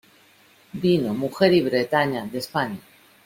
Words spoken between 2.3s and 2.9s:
España.